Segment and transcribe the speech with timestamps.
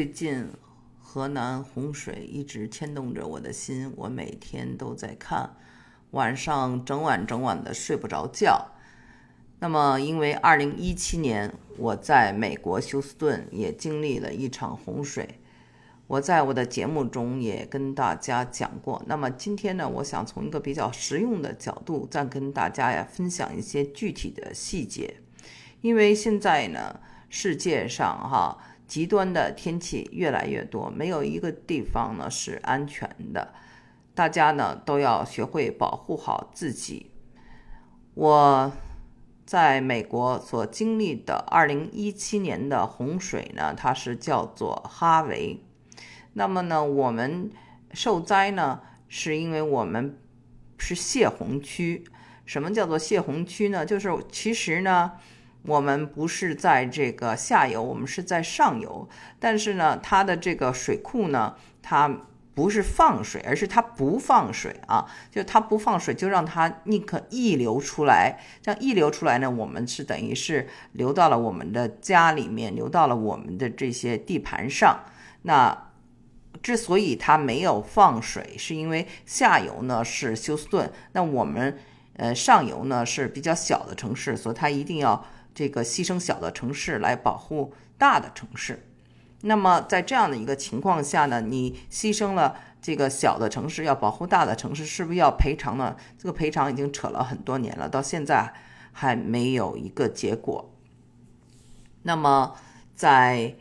[0.00, 0.48] 最近
[0.98, 5.54] 河南洪水一直牵动着我的心，我每天都在看，
[6.12, 8.68] 晚上整晚整晚的睡不着觉。
[9.58, 15.38] 那么，因为2017年我在美国休斯顿也经历了一场洪水，
[16.06, 19.02] 我在我的节目中也跟大家讲过。
[19.04, 25.16] 那么今天呢，我想从一个比较实用的角度，再跟大家呀分享一些具体的细节。
[25.82, 28.56] 因为现在呢，世界上哈。
[28.90, 33.54] 极端的天气越来越多，没有一个地方呢是安全的，
[34.16, 37.12] 大家呢都要学会保护好自己。
[38.14, 38.72] 我
[39.46, 45.62] 在美国所经历的2017年的洪水呢，它是叫做哈维。
[46.32, 47.48] 那么呢，我们
[47.92, 50.18] 受灾呢，是因为我们
[50.78, 52.02] 是泄洪区。
[52.44, 53.86] 什么叫做泄洪区呢？
[53.86, 55.12] 就是其实呢。
[55.62, 59.06] 我们不是在这个下游，我们是在上游。
[59.38, 62.10] 但是呢，它的这个水库呢，它
[62.54, 65.06] 不是放水，而是它不放水啊。
[65.30, 68.40] 就它不放水，就让它宁可溢流出来。
[68.62, 75.04] 这样溢流出来呢，我们是等于是流到了我们的家里面，流到了我们的这些地盘上。
[75.42, 75.90] 那
[76.62, 81.78] 之所以它没有放水，是因为下游呢是休斯顿，那我们
[82.16, 85.22] 呃上游呢是比较小的城市，所以它一定要。
[85.54, 88.86] 这个牺牲小的城市来保护大的城市，
[89.42, 95.96] 那么在这样的一个情况下呢，你牺牲了这个小的城市，要保护大的城市，是不是要赔偿呢？
[96.18, 98.52] 这个赔偿已经扯了很多年了，到现在
[98.92, 100.70] 还没有一个结果。
[102.02, 102.54] 那么
[102.94, 103.56] 在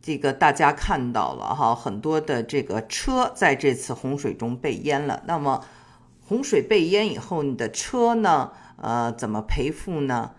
[0.00, 5.22] 这个大家看到了哈，很多的这个车在这次洪水中被淹了。
[5.26, 5.64] 那么
[6.28, 8.52] 洪水被淹以后，你的车呢？
[8.76, 10.32] 呃，怎么赔付呢？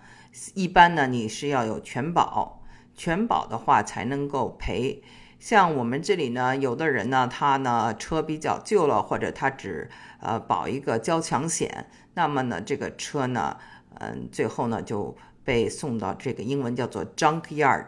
[0.53, 2.61] 一般呢，你是要有全保，
[2.95, 5.02] 全保的话才能够赔。
[5.39, 13.58] 像我们这里呢，有的人呢，他呢车比较旧了，或者他只呃保一个交强险，那么呢，这个车呢，
[13.99, 17.86] 嗯，最后呢就被送到这个英文叫做 junk yard，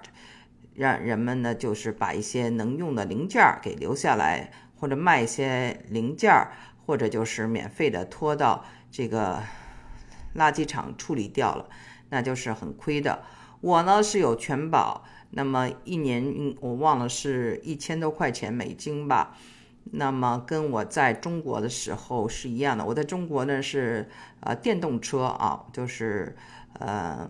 [0.76, 6.48] 让人们呢就是把一些能用的零件给留下来，或者卖一些零件，
[6.86, 9.42] 或者就是免费的拖到这个
[10.36, 11.68] 垃圾场处理掉了。
[12.09, 13.24] 那就是很亏的。
[13.62, 19.38] 我呢是有全保，那么一年我忘了是一千多块钱美金吧。
[19.92, 22.86] 那么跟我在中国的时候是一样的。
[22.86, 24.08] 我在中国呢是
[24.42, 26.36] 呃电动车啊，就是
[26.74, 27.28] 呃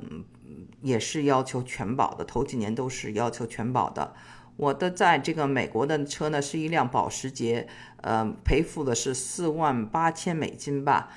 [0.82, 4.14] 也是要求全保的，头几年都是要求全保的。
[4.58, 7.66] 我的在这个美国的车呢是一辆保时捷，
[8.02, 11.10] 呃赔付的是四万八千美金吧。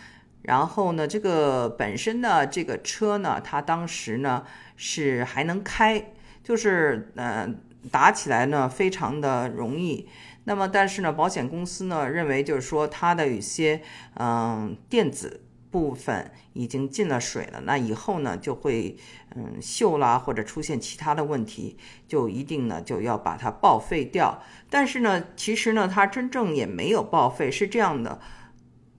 [0.42, 4.44] 然后呢，这个本身呢，这个车呢，它当时呢
[4.76, 7.60] 是还能开，就是嗯
[7.90, 10.08] 打起来呢非常的容易。
[10.44, 13.80] 那么但是呢，保险公司呢认为就是说它的一些
[14.16, 18.96] 嗯电子部分已经进了水了，那以后呢就会
[19.36, 24.42] 嗯锈啦或者出现其他的问题，就一定呢就要把它报废掉。
[24.68, 28.20] 但是呢，其实呢它真正也没有报废，是这样的。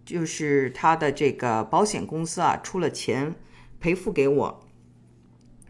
[0.06, 3.36] 就是他的这个保险公司啊，出了钱
[3.80, 4.60] 赔付给我。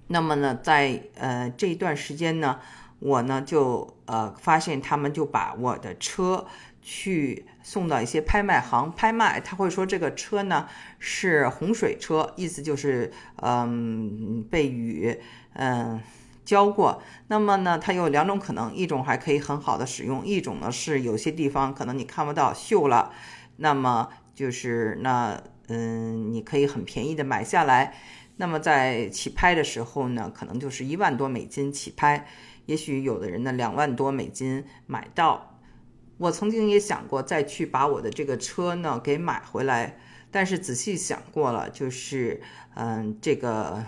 [0.08, 2.60] 那么呢，在呃这一段时间呢，
[3.00, 6.46] 我呢就呃发现他们就把我的车
[6.82, 10.68] 去送到一些拍卖行拍卖，他会说这个车呢
[11.00, 15.20] 是洪水车，意思就是嗯被雨
[15.54, 16.02] 嗯
[16.44, 17.02] 浇过。
[17.28, 23.14] 那么呢，它有两种可能，一种还可以很好的使用，一种呢是有些地方可能你看不到锈了，
[23.58, 24.10] 那么。
[24.34, 27.96] 就是那，嗯，你可以很便宜的买下来。
[28.38, 32.28] 那么在起拍的时候呢，可能就是一万多美金起拍，
[32.66, 35.60] 也许有的人呢两万多美金买到。
[36.18, 40.00] 我曾经也想过再去把我的这个车呢给买回来，
[40.32, 42.42] 但是仔细想过了，就是，
[42.76, 43.84] 嗯，这个，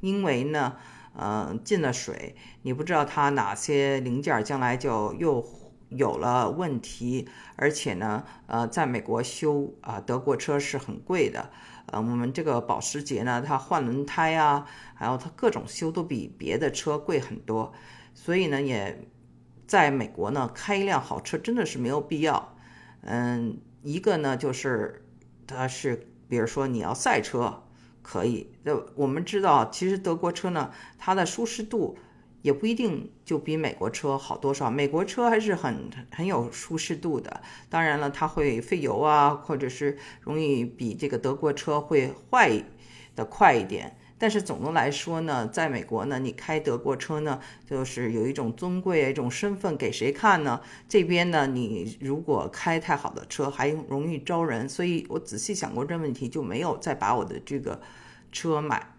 [0.00, 0.76] 因为呢，
[1.18, 5.44] 嗯，进了水，你不知道它哪些零件将来就又。
[5.90, 11.50] 有了问题，而且呢，呃，在美国修啊德国车是很贵的，
[11.86, 17.72] 呃，我们这个保时捷呢，它换轮胎啊，还有它各种修都比别的车贵很多，
[18.14, 19.08] 所以呢，也
[19.66, 22.56] 在美国呢开一辆好车真的是没有必要。
[23.02, 25.04] 嗯，一个呢就是
[25.46, 27.64] 它是，比如说你要赛车
[28.00, 31.98] 可以，那我们知道其实德国车呢它的舒适度。
[32.42, 37.42] 也不一定就比美国车好多少，美国车还是很很有舒适度的。
[37.68, 42.62] 当然了，它会费油啊，或者是容易比这个德国车会坏
[43.14, 43.96] 的快一点。
[44.22, 50.60] 但是总的来说呢，在美国呢，你开德国车呢，就是有一种尊贵、一种身份，给谁看呢？
[50.86, 54.68] 这边呢，你如果开太好的车，还容易招人。
[54.68, 57.80] 所以我仔细想过这问题，就没有再把我的这个
[58.30, 58.92] 车买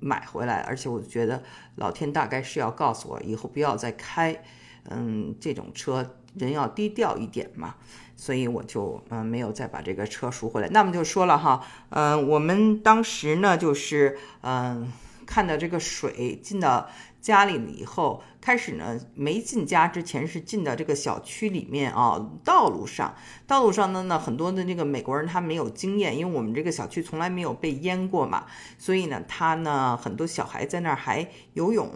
[0.00, 0.60] 买回来。
[0.60, 1.42] 而且我觉得
[1.76, 4.42] 老天大概是要告诉我，以后不要再开，
[4.90, 6.14] 嗯，这种车。
[6.34, 7.74] 人要低调一点嘛，
[8.14, 10.68] 所以我就嗯没有再把这个车赎回来。
[10.68, 14.92] 那么就说了哈，嗯，我们当时呢就是嗯
[15.26, 16.88] 看到这个水进到
[17.28, 23.14] 家里了以后，开始呢没进家之前是进到这个小区里面啊，道路上，
[23.46, 28.46] 道路上呢呢很多的那个美国人他没有经验，因为我们这个小区从来没有被淹过嘛，
[28.78, 31.90] 所以呢他呢很多小孩在那儿还游泳。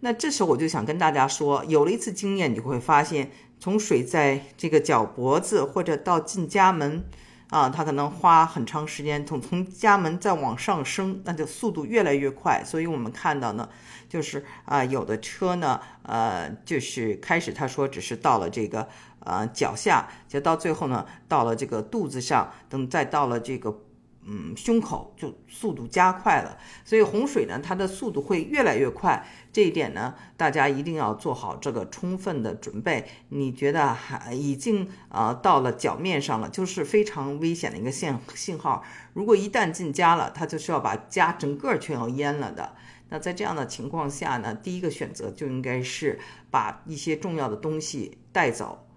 [0.00, 3.30] 那这时候我就想跟大家说，有了一次经验，你会发现。
[3.58, 7.02] 从水在这个脚脖子或者到进家门，
[7.50, 9.24] 啊，他可能花很长时间。
[9.24, 12.62] 从从家门再往上升，那就速度越来越快。
[12.64, 13.68] 所以我们看到呢，
[14.08, 18.88] 就是啊，有的车呢，呃，就是开始他说只是到了这个
[19.20, 23.80] 呃脚下，就到最后呢，到了这个肚子上，等再到了这个。
[24.28, 29.24] 嗯，胸口就速度加快了，所以洪水呢，它的速度会越来越快。
[29.52, 33.06] 这一点呢，大家一定要做好这个充分的准备。
[33.28, 38.82] 你觉得还已经呃到了脚面上了，就是非常危险的一个信信号。
[39.12, 42.74] 如果一旦进家了，它就是要把家整个全要淹了的。
[43.08, 46.18] 那在这样的情况下呢，第一个选择就应该是
[46.50, 48.88] 把一些重要的东西带走，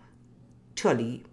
[0.75, 1.23] 撤离。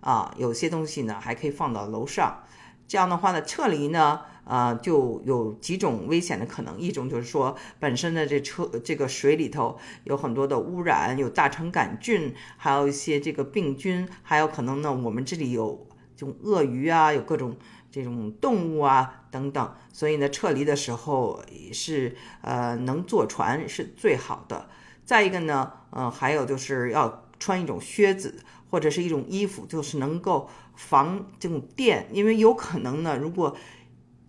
[0.00, 2.44] 啊，有些东西呢还可以放到楼上。
[2.88, 6.78] 这样的话呢，撤离呢，呃，就有几种危险的可能。
[6.78, 15.86] 一种就是说，本身的这车这个水里头有很多的污染，有大肠杆菌，还有一些这个病菌，还有可能呢，我们这里有
[16.16, 17.56] 这种鳄鱼啊，有各种
[17.90, 19.74] 这种动物啊等等。
[19.92, 21.42] 所以呢，撤离的时候
[21.72, 24.68] 是呃能坐船是最好的。
[25.04, 28.38] 再一个呢，嗯，还有就是要穿一种靴子
[28.72, 30.50] 或者是一种衣服，就是能够。
[30.74, 33.54] 防这种电，因为有可能呢，如果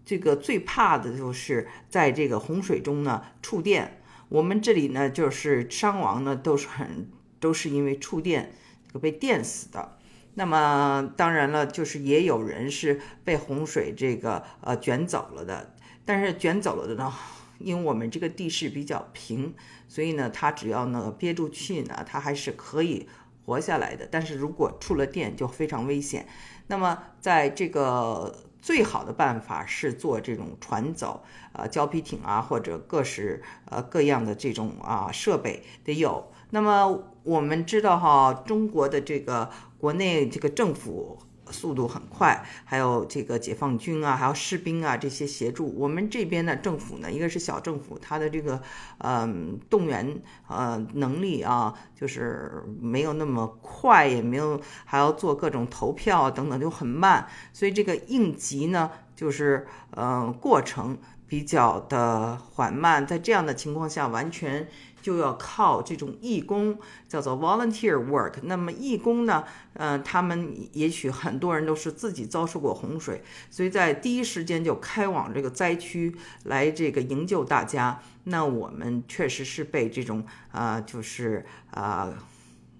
[0.04, 4.01] 这个最怕的就是在这个洪水中呢触电。
[4.28, 7.10] 我们这里呢就是伤亡呢都是很
[7.40, 8.54] 都是因为触电
[8.86, 9.98] 这个被电死的。
[10.34, 15.74] 那么当然了，就是也有人是被洪水这个呃卷走了的。
[16.04, 17.13] 但是卷走了的呢，
[17.57, 19.56] 因为我们这个地势比较平，
[19.88, 23.07] 所以呢，它只要呢憋住气呢，它还是可以。
[23.45, 26.28] 活下来的，但是如果触了电就非常危险。
[26.68, 36.31] 那么，在这个最好的办法是做这种船走，呃，胶皮艇啊，或者各式呃各样的这种啊设备得有。
[36.51, 41.19] 那么我们知道哈，中国的这个国内这个政府。
[41.53, 48.61] 速度很快，还有这个解放军啊，还有士兵啊，这些协助我们这边的政府呢，一个是小政府，它的这个
[48.97, 60.97] 嗯动员呃能力啊，就是没有那么快，也没有还要做各种投票等等，就很慢，所以这个应急呢，就是嗯过程
[61.27, 64.67] 比较的缓慢，在这样的情况下，完全。
[65.03, 66.79] 就要靠这种义工，
[67.09, 68.35] 叫做 volunteer work。
[68.44, 73.21] 那么义工呢，嗯，他们也许很多人都是自己遭受过洪水，
[73.51, 76.15] 所以在第一时间就开往这个灾区
[76.45, 78.01] 来这个营救大家。
[78.23, 82.13] 那我们确实是被这种啊，就是啊，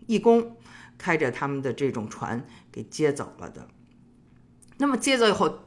[0.08, 0.56] 义工
[0.98, 3.68] 开着他们的这种船给接走了的。
[4.78, 5.66] 那么接走以后，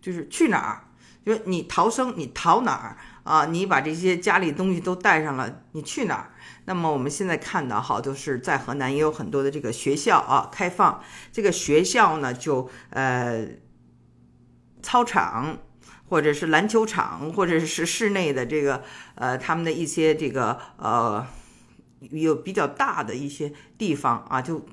[0.00, 0.88] 就是去哪儿？
[1.24, 2.98] 就是你逃生，你逃哪儿？
[3.24, 6.30] 啊，你把这些家里东西都带上了，你去哪儿？
[6.66, 11.02] 那么我们现在看到，哈，就是在河南也有很多的这个学校啊开放。
[11.32, 13.48] 这个学校呢，就呃，
[14.82, 15.58] 操场
[16.08, 18.82] 或者是篮球场，或者是室内的这个
[19.14, 21.26] 呃，他们的一些这个呃，
[22.10, 24.66] 有比较大的一些地方啊，就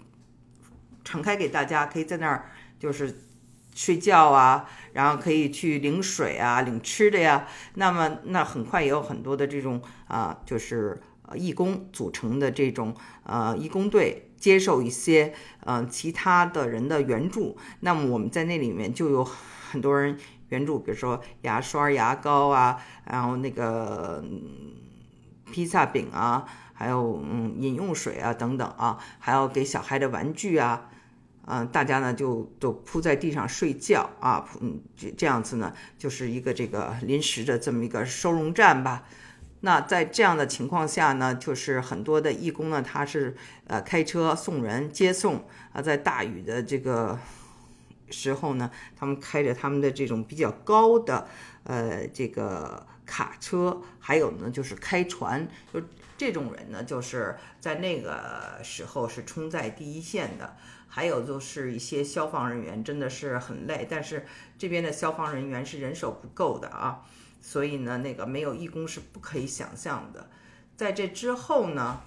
[1.06, 3.28] 敞开给大家，可以在那儿就是。
[3.74, 7.48] 睡觉啊，然后可以去领水啊，领吃的呀。
[7.76, 11.02] 那么，那很快也有很多的这种啊，就是
[11.36, 17.58] 义工组成的这种呃义工队，接受一些呃其他的人的援助。
[17.80, 24.22] 那么我们在那里面就有很多人援助，比如说牙刷、牙膏啊，然后那个
[25.50, 30.90] 披萨饼啊，还有嗯饮用水啊等等啊，还有给小孩的玩具啊。
[31.48, 39.04] 嗯，大家呢就都铺在地上睡觉啊，嗯，这这样子呢，就是一个这个临时的这么一个收容站吧。
[39.62, 43.36] 那在这样的情况下呢，就是很多的义工呢，他是
[43.68, 47.20] 呃开车送人接送啊，在大雨的这个
[48.10, 51.28] 时候呢，他们开着他们的这种比较高的
[51.64, 55.82] 呃这个卡车，还有呢就是开船，就
[56.18, 60.56] 这种人呢，就是在那个时候是冲在第一线的。
[60.94, 64.26] 还有就是一些消防人员真的是很累，但是
[64.58, 67.06] 这边的消防人员是人手不够的啊，
[67.40, 70.30] 所以呢，那个没有义工是不可以想象的。
[70.76, 72.02] 在这之后呢，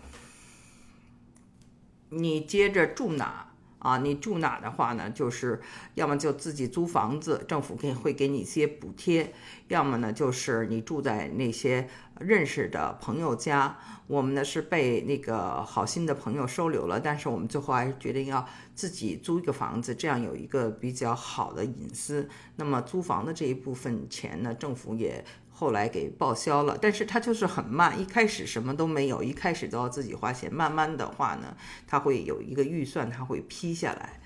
[2.10, 3.53] 你接着住哪？
[3.84, 5.10] 啊，你住哪的话呢？
[5.10, 5.60] 就是
[5.94, 9.26] 要么就自己租房子，政府给会给你一些补贴；
[9.68, 11.86] 要么呢，就是你住在那些
[12.18, 13.76] 认识的朋友家。
[14.06, 22.26] 我们呢是被那个好心的朋友收留了，但是我们最后还是决定要自己租一个房子，这样有一个比较好的隐私。
[22.56, 25.22] 那么租房的这一部分钱呢，政府也。
[25.56, 31.56] 后来给报销了，但是它就是很慢，一开始什么都没有，一开始都要自己花钱，慢慢的话呢，
[31.86, 34.20] 它会有一个预算，它会批下来。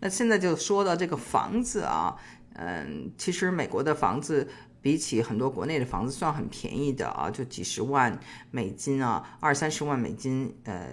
[0.00, 2.16] 那现在就说到这个房子啊，
[2.54, 4.48] 嗯，其实美国的房子
[4.80, 8.18] 比起很多国内的房子算很便宜的啊，就几十万
[8.50, 10.88] 美金啊，二三十万美金，呃，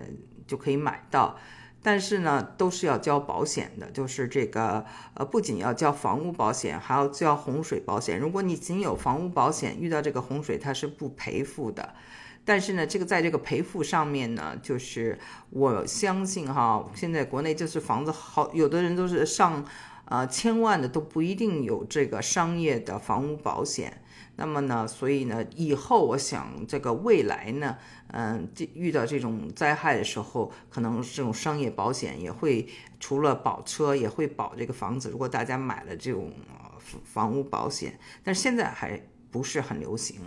[0.45, 1.37] 就可以买到。
[1.83, 4.85] 但是呢，都是要交保险的，就是这个，
[5.15, 8.17] 呃，不仅要交房屋保险，还要交洪水保险。
[8.17, 11.93] 如果你仅有房屋保险，遇到这个洪水，它是不赔付的。
[12.45, 19.63] 但是呢，这个在这个赔付上面呢，就是我相信哈，现在国内就是房子好，有的人都是上，
[20.05, 24.01] 呃，千万的都不一定有这个商业的房屋保险。
[24.36, 32.67] 那么呢，所以呢，以后我想这个未来呢，嗯，这遇到这种灾害的时候，可能这种商业保险也会
[33.00, 35.12] 除了保车，也会保这个房子。
[35.12, 36.33] 如果大家买了这种
[37.03, 40.19] 房屋保险，但是现在还不是很流行。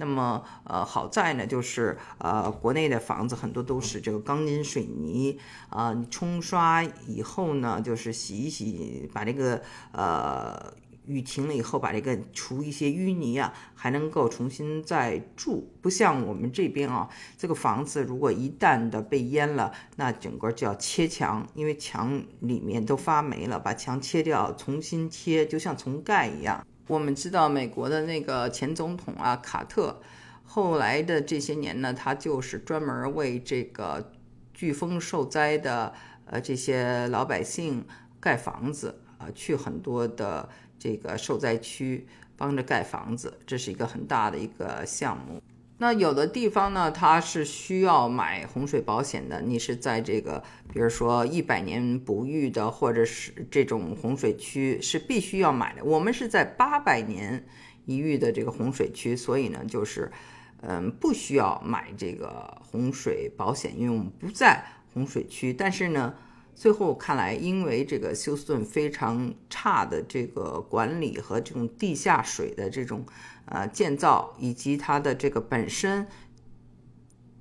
[0.00, 5.38] 那么，呃，好在呢，就是呃，国内的房子很多都是这个钢筋水泥
[5.68, 9.60] 啊，你冲刷以后呢，就是洗一洗，把这个
[9.92, 10.72] 呃。
[11.06, 15.68] 雨停了以后，把这个除一些淤泥啊，还能够重新再住。
[15.80, 26.64] 不像我们这边啊，这个房子如果一旦的被淹了，那整个就要切墙，因为墙里面都发霉了，把墙切掉，重新切，就像重盖一样。
[26.90, 30.02] 我们知道美国的那个前总统啊，卡特，
[30.44, 34.12] 后来的这些年呢，他就是专门为这个
[34.52, 35.94] 飓风受灾的
[36.24, 37.86] 呃这些老百姓
[38.18, 40.48] 盖房子啊，去很多的。
[40.82, 42.06] 这个受灾区
[42.38, 45.42] 帮着盖房子，这是一个很大的一个项目。
[45.82, 49.40] 那有的地方呢，它是需要买洪水保险的。
[49.40, 55.82] 你是在这个，比如说一百年不遇的，或者是这种洪水区是必须要买的。
[55.82, 57.46] 我们是在八百年
[57.86, 60.12] 一遇的这个洪水区，所以呢，就是
[60.60, 65.52] 嗯，不需要买这个洪水保险，因为我们不在洪水区。
[65.52, 66.14] 但是呢。
[66.60, 73.06] 最后看来，因为这个休斯顿非常差的这个管理和这种地下水的这种
[73.46, 76.06] 呃建造，以及它的这个本身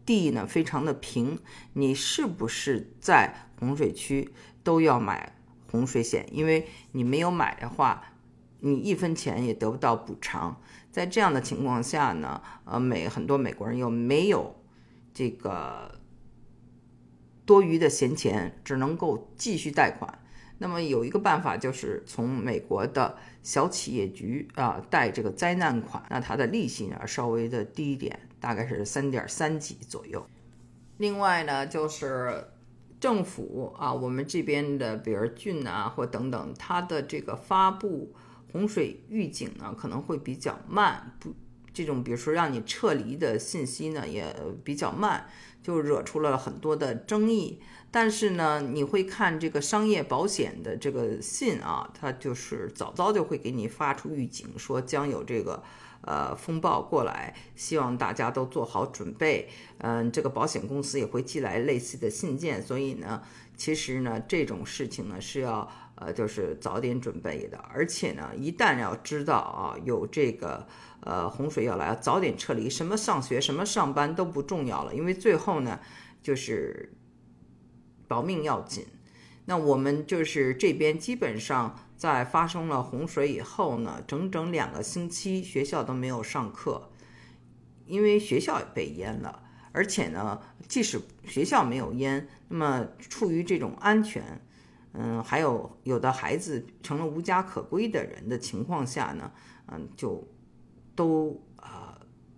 [0.05, 1.37] 地呢非常的平，
[1.73, 4.31] 你是不是在洪水区
[4.63, 5.35] 都要买
[5.69, 6.25] 洪水险？
[6.31, 8.13] 因为你没有买的话，
[8.61, 10.61] 你一分钱也得不到补偿。
[10.93, 14.55] 在这样的情况下呢，呃，美很多美国人又没有
[15.13, 15.98] 这个。
[17.49, 20.19] 多余的闲钱只能够继续贷款。
[20.59, 30.23] 那么有一个办法，就是从美国的小企业局啊贷这个灾难款，那它的利息呢稍微的低一点，大概是三点三几左右。
[30.97, 32.45] 另外呢，就是
[32.99, 38.13] 政府啊，我们这边的比如郡啊或等等，它的这个发布
[38.51, 41.33] 洪水预警呢可能会比较慢，不
[41.79, 45.27] 这种比如说让你撤离的信息呢也比较慢。
[45.61, 47.59] 就惹出了很多的争议，
[47.91, 55.61] 但是呢，你会看这个商业保险的这个信啊，它就是早早就会给你发出预警，说将有这个
[56.01, 59.49] 呃风暴过来，希望大家都做好准备。
[59.79, 63.21] 嗯，这个保险公司也会寄来类似的信件，所以呢，
[63.57, 65.69] 其实呢，这种事情呢是要
[65.99, 70.67] 呃就是早点准备的，而且呢，一旦要知道啊有这个。
[71.01, 72.69] 呃，洪水要来，早点撤离。
[72.69, 75.79] 什么上学，什么上班都不重要了，因为最后呢，
[76.21, 76.91] 就是
[78.05, 78.85] 保命要紧。
[79.45, 86.91] 那我们就是这边基本上在发生了洪水以后呢，整整两个星期学校都没有上课，
[87.85, 89.41] 因为学校也被淹了。
[89.71, 94.41] 而且呢，即使学校没有淹，那么出于这种安全，
[94.93, 99.31] 嗯，还有有的孩子成了无家可归的人的情况下呢，
[99.67, 100.27] 嗯，就。
[100.95, 101.97] 都啊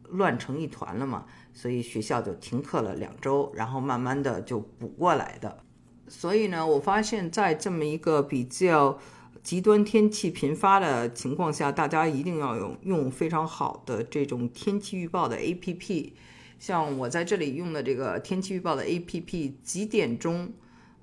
[0.10, 5.64] 乱成一团了嘛，所以学校就停课了两周，然后慢慢的就补过来的。
[6.08, 9.00] 所以呢，我发现，在这么一个比较
[9.42, 16.12] 极端天气频发的情况下，大家一定要用用非常好的这种天气预报的 APP。
[16.60, 20.54] 像我在这里用的这个天气预报的 APP，几点钟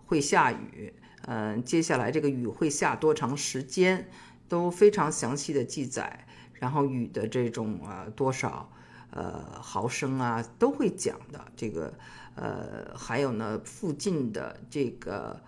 [0.07, 0.95] 会下雨？
[1.23, 4.09] 嗯，接下来这个雨会下多长时间，
[4.49, 6.27] 都非常详细的记载。
[6.55, 8.71] 然后雨的这种呃多少
[9.11, 11.45] 呃毫升啊，都会讲的。
[11.57, 11.93] 这个
[12.35, 15.41] 呃还有呢，附近的这个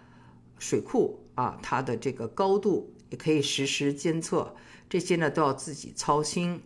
[0.58, 4.54] 水库啊，它的这个高度也可以实时监测。
[4.88, 6.62] 这些呢都要自己操心，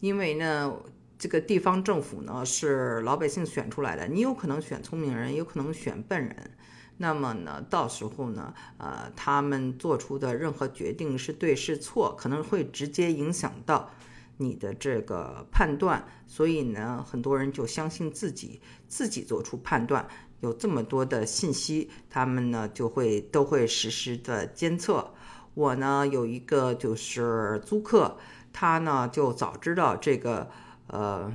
[0.00, 0.74] 因为呢。
[1.16, 6.50] 这个地方政府呢是老百姓选出来的，你有可能选聪明人，有可能选笨人。
[6.96, 13.90] 那么呢，到时候呢，呃，他们做出的任何决定是对是错，可能会直接影响到
[14.36, 16.06] 你的这个判断。
[16.26, 20.06] 所以呢，很多人就相信自己，自己做出判断。
[20.40, 25.12] 有这么多的信息，他们呢就会都会实时的监测。
[25.54, 28.16] 我呢有一个就是租客，
[28.52, 30.50] 他呢就早知道这个。
[30.86, 31.32] 呃，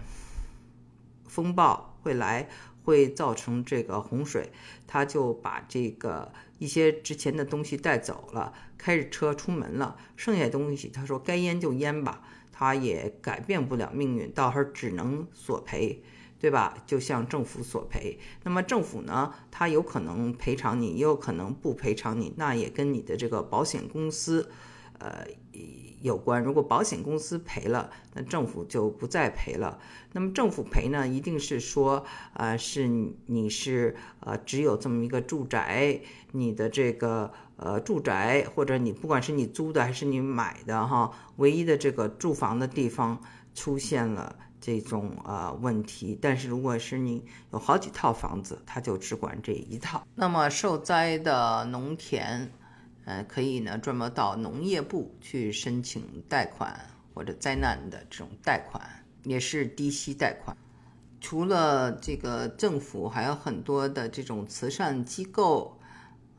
[1.28, 2.48] 风暴会来，
[2.84, 4.52] 会造成这个洪水，
[4.88, 9.96] 他就把这个一些值钱的东西带走了，开着车出门了。
[10.16, 12.22] 剩下东西，他说该淹就淹吧，
[12.52, 16.02] 他也改变不了命运，到时候只能索赔，
[16.40, 16.78] 对吧？
[16.86, 18.18] 就向政府索赔。
[18.44, 24.50] 那么政府呢，他有可能赔偿你，也有可能不赔偿你，那也跟你的这个保险公司。
[24.98, 25.26] 呃，
[26.02, 26.42] 有关。
[26.44, 29.80] 如果保险公司赔了，那政府就不再赔了。
[30.14, 32.88] 那么政府赔呢，一定是说，呃，是
[33.28, 36.02] 你是呃只有这么一个住宅，
[36.32, 43.22] 你的这个呃住宅，或者你不管是你租的还是你买的哈，唯一的这个住房的地方
[43.54, 46.18] 出现了这种呃问题。
[46.20, 50.04] 但是如果是你有好几套房子，他就只管这一套。
[50.16, 52.52] 那么受灾的农田。
[53.10, 56.80] 呃，可以呢，专门到农业部去申请贷款
[57.12, 58.88] 或者灾难的这种贷款，
[59.24, 60.56] 也是低息贷款。
[61.20, 65.76] 除了这个政府，还有很多的这种慈善机构，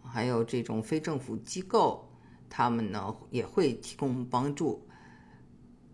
[0.05, 2.09] 还有这种非政府机构，
[2.49, 4.87] 他们呢也会提供帮助。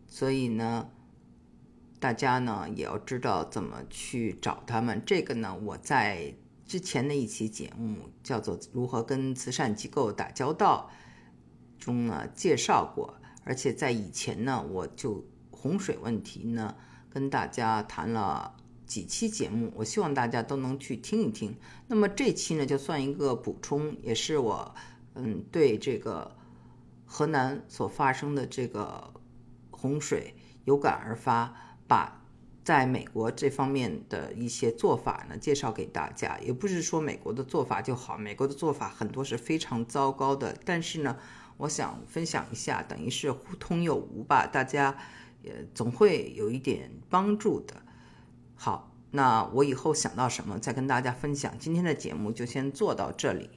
[0.06, 0.90] 所以呢，
[1.98, 5.02] 大家呢也要知道怎么去找他们。
[5.06, 6.34] 这个呢，我在。
[6.66, 10.90] 之前的一期节目叫做《如何跟慈善机构打交道》
[11.84, 16.74] 中呢介绍过，而且在以前呢我就洪水问题呢
[17.08, 21.56] 跟大家谈了几期节目，我希望大家都能去听一听。
[21.86, 24.74] 那么这期呢就算一个补充，也是我
[25.14, 26.36] 嗯对这个
[27.04, 29.14] 河南所发生的这个
[29.70, 31.54] 洪水有感而发，
[31.86, 32.22] 把。
[32.66, 40.58] 在美国这方面的一些做法呢，介绍给大家，也不是说美国的做法就好，美国的做法很多是非常糟糕的。
[40.64, 41.16] 但是呢，
[41.58, 44.98] 我想分享一下，等于是互通有无吧，大家
[45.44, 47.80] 也总会有一点帮助的。
[48.56, 51.56] 好，那我以后想到什么再跟大家分享。
[51.60, 53.48] 今天的节目就先做到这里。